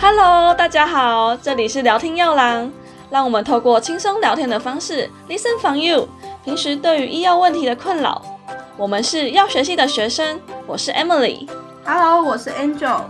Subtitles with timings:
[0.00, 2.70] Hello，大家好，这里是聊天药郎，
[3.10, 6.08] 让我们透过轻松聊天的方式，listen for you。
[6.44, 8.20] 平时对于医药问题的困扰，
[8.76, 11.48] 我们是药学系的学生，我是 Emily。
[11.84, 13.00] Hello，我是 Angel。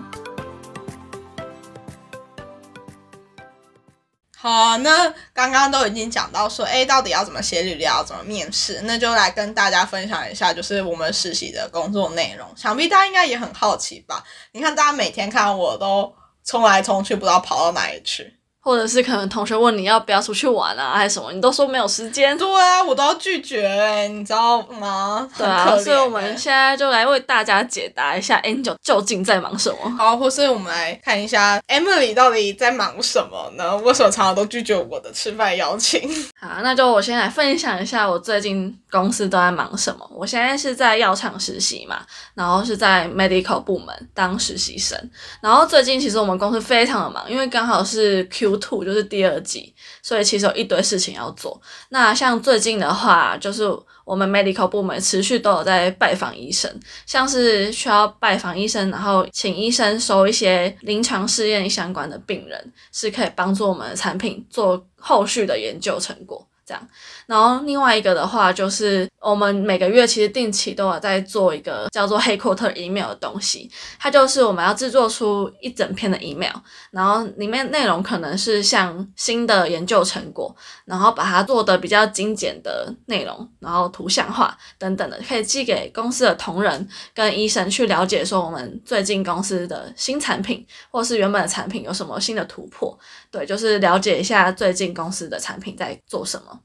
[4.44, 12.46] 好啊，那刚刚都已经讲到说，哎，到底要怎么写履历，要怎么面试，那就来跟大家分享一下，就是我们实习的工作内容。
[12.54, 14.22] 想必大家应该也很好奇吧？
[14.52, 18.36] 你看，大家每天看我都冲来冲去，不知道跑到哪里去。
[18.64, 22.36] 或者是可能同学问你要不要出去玩啊，还是什么，你都说没有时间。
[22.38, 25.28] 对啊，我都要拒绝哎，你知道吗？
[25.36, 29.90] 对啊，所以我们欸现在就来为大家解答一下 Angel 究竟在忙什么。
[29.98, 33.76] 好，或是我们来看一下 Emily 到底在忙什么呢？
[33.76, 36.08] 为什么常常都拒绝我的吃饭邀请？
[36.40, 40.08] 好，那就我先来分享一下我最近公司都在忙什么。
[40.14, 44.96] 我现在是在药厂实习嘛，然后是在 medical 部门当实习生。
[45.40, 51.60] 然后最近其实我们公司非常的忙，因为刚好是 Q two，就是第二季，所以其实有一堆事情要做。
[51.88, 53.64] 那像最近的话，就是
[54.04, 56.70] 我们 medical 部门持续都有在拜访医生，
[57.04, 66.46] 像是需要拜访医生，然后请医生收一些临床试验相关的病人，是可以帮助我们的产品做后续的研究成果。
[66.64, 66.88] 这样，
[67.26, 76.54] 然后另外一个的话，就是我们每个月其实定期都有在做一个叫做 Headquarter email 的东西，它就是我们要制作出一整篇的 email，
[76.90, 92.98] 然后里面内容可能是像新的研究成果，然后把它做的比较精简的内容，然后图像化等等的，可以寄给公司的同仁跟医生去了解说我们最近公司的新产品或是原本的产品有什么新的突破，
[93.30, 96.60] 对，就是了解一下最近公司的产品在做什么。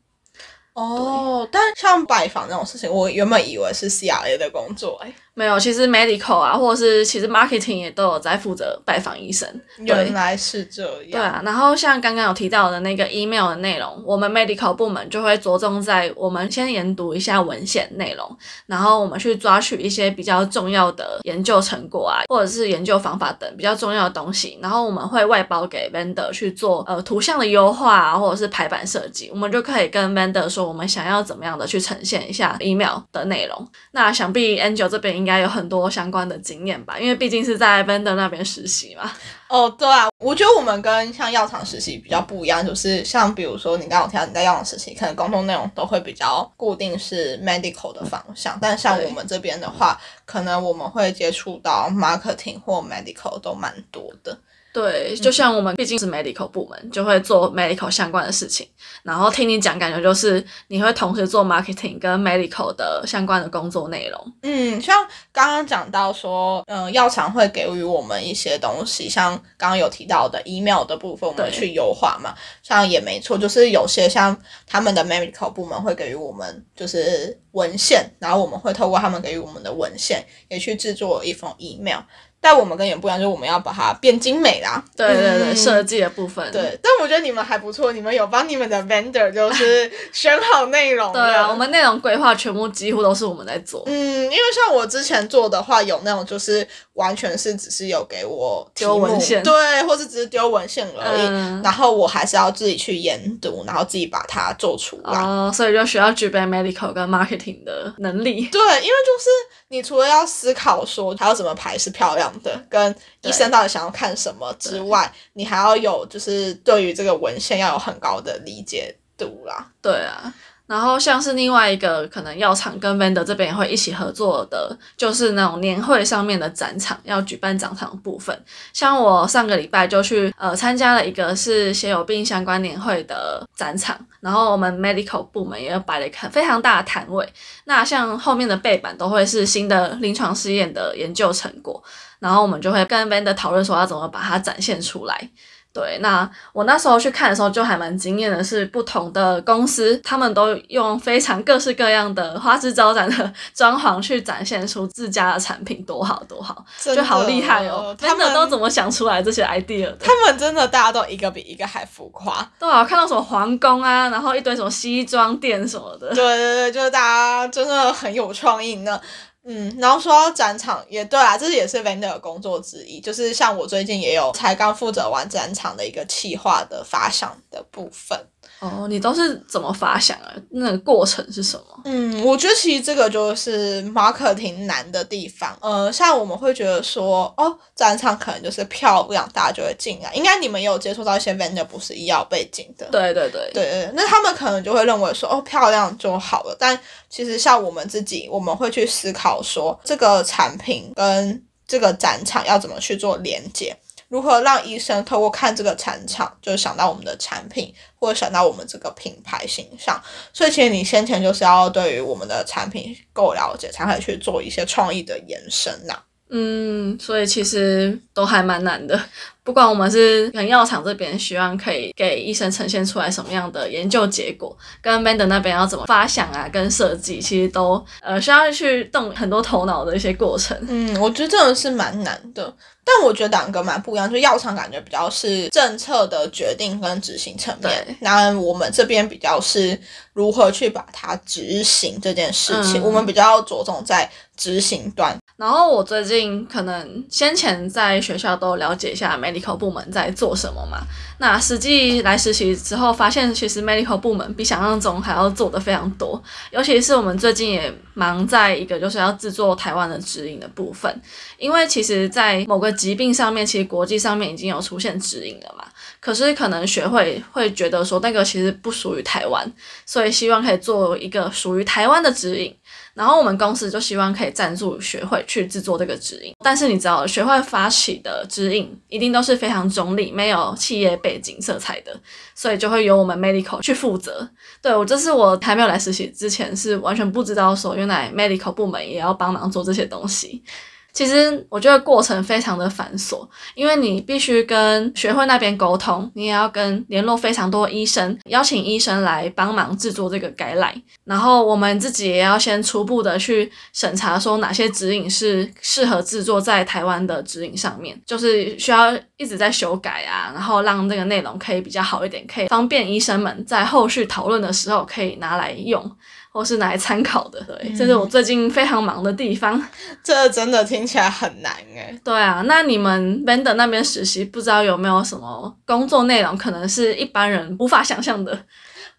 [0.74, 9.48] 哦，但像拜访这种事情，我原本以为是 CRA 的工作、哎，没有，其实 medical 啊，或者是其实 marketing 也都有在负责拜访医生。
[9.80, 11.12] 原来是这样。
[11.12, 33.68] 对啊，然后像刚刚有提到的那个 email 的内容，我们 medical 部门就会着重在我们先研读一下文献内容，然后我们去抓取一些比较重要的研究成果啊，或者是研究方法等比较重要的东西，然后我们会外包给 vendor 去做呃图像的优化啊，或者是排版设计，我们就可以跟 vendor 说我们想要怎么样的去呈现一下 email 的内容。
[33.92, 39.12] 那想必 Angel 这边应该有很多相关的经验吧，因为毕竟是在 vendor 那边实习嘛。
[39.48, 54.38] 哦，对啊，我觉得我们跟像药厂实习比较不一样，就是像比如说你刚刚有提到你在药厂实习，可能工作内容都会比较固定是 medical 的方向，但像我们这边的话，可能我们会接触到 marketing 或 medical 都蛮多的。
[54.72, 58.68] 对，就像我们毕竟是 medical 部门，就会做 medical 相关的事情。
[59.04, 64.34] 然后听你讲，感觉就是你会同时做 marketing 跟 medical 的相关的工作内容。
[64.44, 64.96] 嗯，像
[65.32, 72.36] 刚刚讲到说，嗯、药厂会给予我们一些东西，像刚刚有提到的 email 的部分，我们去优化嘛。
[72.62, 74.38] 像也没错，就是有些像
[74.68, 82.00] 他们的 medical 部门会给予我们就是文献，然后我们会透过他们给予我们的文献，也去制作一封 email。
[82.42, 84.84] 但我们跟你们不一样，就是我们要把它变精美啦。
[84.96, 86.50] 对对对，嗯设计的部分。
[86.52, 93.84] 对，但我觉得你们还不错，你们有帮你们的 vendor 就是选好内容对啊，我们内容规划全部几乎都是我们在做。
[93.88, 105.20] 嗯，因为像我之前做的话，有那种就是完全是只是有给我丢文献对，或是只是丢文献而已，嗯然后我还是要自己去研读，然后自己把它做出来。
[105.20, 108.48] 哦，所以就需要具备 medical 跟 marketing 的能力。
[108.52, 109.30] 对，因为就是
[109.68, 119.72] 你除了要思考说还要怎么排是漂亮的，跟医生到底想要看什么之外，你还要有就是对于这个文献要有很高的理解度啦。
[119.82, 120.34] 对啊，
[120.70, 128.40] 然后像是另外一个可能药厂跟 vendor 这边也会一起合作的，就是那种年会上面的展场要举办展场的部分。
[128.72, 137.28] 像我上个礼拜就去呃参加了一个是血友病相关年会的展场，然后我们 medical 部门也摆了一个非常大的摊位。
[137.66, 141.84] 那像后面的背板都会是新的临床试验的研究成果，
[142.20, 145.30] 然后我们就会跟 vendor 讨论说要怎么把它展现出来。
[145.72, 157.96] 对，那我那时候去看的时候就还蛮惊艳的，是不同的公司他们都用非常各式各样的花枝招展的 装潢去展现出自家的产品多好多好，就好的厉害哦！
[158.00, 159.98] 他们都怎么想出来这些 idea 的？
[160.00, 162.46] 他们真的大家都一个比一个还浮夸。
[162.60, 169.00] 对啊，看到什么皇宫啊，然后一堆什么西装店什么的对，对对，就是大家真的很有创意呢。
[169.46, 173.00] 嗯，然后说到展场，也对啊，这也是 vendor 的工作之一。
[173.00, 178.20] 就是像我最近也有才刚负责完展场的一个企划的发想的部分。
[178.60, 180.34] 哦，你都是怎么发想啊？
[180.50, 181.82] 那个过程是什么？
[181.86, 185.58] 嗯，我觉得其实这个就是 marketing 难的地方。
[185.62, 190.12] 呃，像我们会觉得说，哦，展场可能就是漂亮，大家就会进来。
[190.14, 196.56] 应该你们也有接触到一些 vendor 不是医药背景的，对对对对对，那他们可能就会认为说，哦，漂亮就好了。
[196.60, 196.78] 但
[197.10, 203.76] 其实像我们自己，我们会去思考说，这个产品跟这个展场要怎么去做连接。
[204.10, 210.02] 如何让医生透过看这个产场，就想到我们的产品，或者想到我们这个品牌形象？
[210.34, 215.98] 所以其实你先前就是要对于我们的产品够了解，才可以去做一些创意的延伸呐。
[216.30, 219.00] 嗯，所以其实都还蛮难的。
[219.44, 230.56] 不管我们是跟药厂这边希望可以给医生呈现出来什么样的研究结果，跟 Mender 那边要怎么发想啊，跟设计，其实都呃需要去动很多头脑的一些过程。
[230.68, 232.54] 嗯，我觉得真的是蛮难的。
[232.86, 239.80] 但我觉得两个蛮不一样，就药厂感觉比较是政策的决定跟执行层面，那我们这边比较是
[240.14, 245.16] 如何去把它执行这件事情，我们比较着重在执行端。
[245.40, 250.82] 然后我最近可能先前在学校都了解一下 medical 部门在做什么嘛。
[251.20, 256.22] 那实际来实习之后，发现其实 medical 部门比想象中还要做的非常多。
[256.52, 261.02] 尤其是我们最近也忙在一个就是要制作台湾的指引的部分，
[261.38, 265.64] 因为其实，在某个疾病上面，其实国际上面已经有出现指引了嘛。
[266.02, 269.50] 可是可能学会会觉得说那个其实不属于台湾，
[269.86, 272.54] 所以希望可以做一个属于台湾的指引。
[273.00, 281.98] 然后我们公司就希望可以赞助学会去制作这个指引，但是你知道，学会发起的指引一定都是非常中立、没有企业背景色彩的，
[282.36, 284.30] 所以就会由我们 medical 去负责。
[284.62, 290.44] 对我，这是我还没有来实习之前是完全不知道说，原来 medical 部门也要帮忙做这些东西。
[290.92, 300.76] 其实我觉得过程非常的繁琐，因为你必须跟学会那边沟通，你也要跟联络非常多医生，邀请医生来帮忙制作这个改来，
[301.06, 315.90] 然后我们自己也要先初步的去审查，说哪些指引是适合制作在台湾的指引上面，就是需要一直在修改啊，然后让这个内容可以比较好一点，可以方便医生们在后续讨论的时候可以拿来用。
[316.32, 319.62] 或是拿来参考的，对，这是我最近非常忙的地方。
[320.04, 321.94] 这真的听起来很难哎。
[322.04, 328.38] 对啊，那你们 Bender 那边实习，不知道有没有什么工作内容，可能是一般人无法想象的。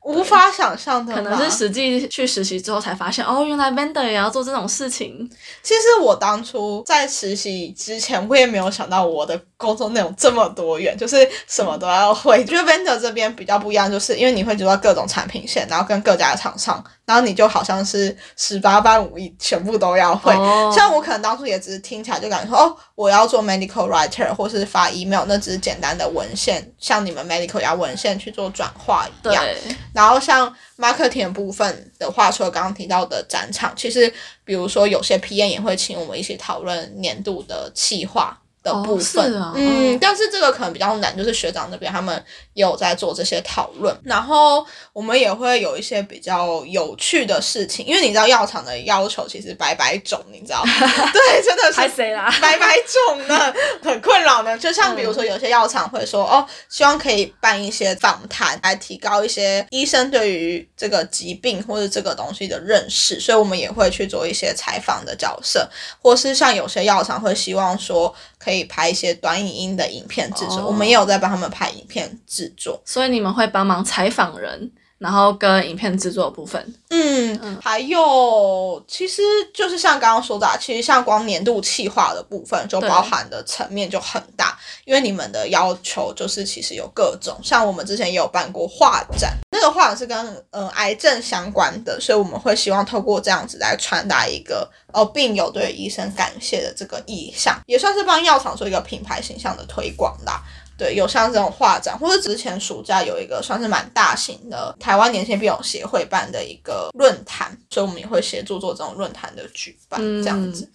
[0.03, 5.29] 无法想象的，可能是实际去实习之后才发现，哦，原来 vendor 也要做这种事情。
[5.63, 12.43] 其实我当初在实习之前，我也没有想到我的工作内容这么多元，就是什么都要会。
[12.47, 20.33] 觉得 vendor 这边比较不一样，就是因为你会知道各种产品线，然后跟各家的厂商，然后你就好像是十八般武艺，全部都要会。
[20.75, 29.45] 像我可能当初也只是听起来就感觉说，哦，我要做 medical writer 或是发 email，那只是简单的文献，像你们 medical 要文献去做转化一样。
[29.93, 34.11] 然后像 marketing 部分的话，除了刚刚提到的展场，其实
[34.43, 38.35] 比如说有些 PM 也会请我们一起讨论年度的企划。
[38.63, 42.23] 的部分，嗯，但是这个可能比较难，就是学长那边他们
[42.53, 50.63] 也有在做这些讨论，然后我们也会有一些比较有趣的事情，因为你知道药厂的要求其实百百种，你知道，
[51.13, 51.81] 对，真的是
[52.43, 54.59] 百百种呢，很困扰呢。
[54.59, 65.67] 就像比如说有些药厂会说，哦，希望可以办一些访谈，来提高一些医生对于这个疾病或者这个东西的认识，所以我们也会去做一些采访的角色，
[66.03, 68.15] 或是像有些药厂会希望说。
[68.43, 76.75] 可以拍一些短影音的影片制作，我们也有在帮他们拍影片制作，所以你们会帮忙采访人，然后跟影片制作部分。
[76.91, 94.71] 嗯，还有，其实就是像刚刚说的，其实像光年度企划的部分，就包含的层面就很大，因为你们的要求就是其实有各种，像我们之前也有办过画展，那个画展是跟呃癌症相关的，所以我们会希望透过这样子来传达一个。
[94.93, 100.43] 哦，病友对医生感谢的这个意向，也算是帮药厂做一个品牌形象的推广啦。
[100.81, 110.67] 对，有像这种画展，或者之前暑假有一个算是蛮大型的台湾年轻病友协会办的一个论坛，所以我们也会协助做这种论坛的举办，这样子。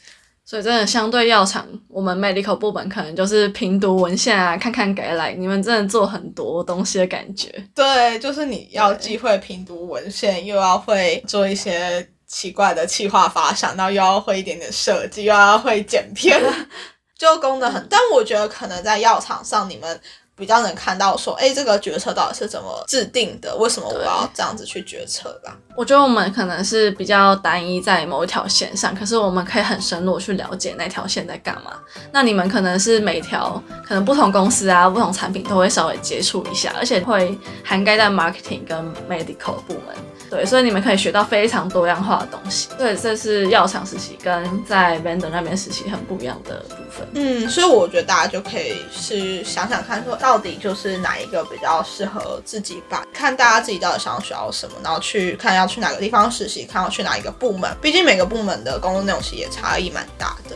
[0.46, 7.52] 所以真的相对药厂，我们 medical 部门可能就是评读文献啊，看看改来，你们真的做很多东西的感觉。
[7.74, 12.08] 对，就是你要既会评读文献，又要会做一些。
[12.28, 16.42] 奇怪的企划发想，然后又要会一点点设计，又要会剪片，
[17.18, 17.88] 就功能很。
[17.90, 20.02] 但我觉得可能在药厂上，你们
[20.38, 23.56] 比较能看到说，哎，这个决策到底是怎么制定的？
[23.56, 25.56] 为什么我要这样子去决策吧？
[25.76, 31.74] 我觉得我们可能是比较单一在某一条线上，可是我们可以很深入去了解那条线在干嘛。
[32.12, 39.96] 那你们可能是每条可能不同公司啊、不同产品都会稍微接触一下，而且会涵盖在 marketing 跟 medical 部门。
[40.28, 42.68] 对，所以你们可以学到非常多样化的东西。
[42.78, 47.08] 对，这是药厂实习跟在 vendor 那边实习很不一样的部分。
[47.14, 57.72] 嗯，所以我觉得大家就可以是想想看，说到底就是哪一个比较适合自己吧，看大家自己到底想要学到什么，然后去看要去哪个地方实习，看要去哪一个部门。
[57.80, 60.56] 毕竟每个部门的工作内容其实也差异蛮大的。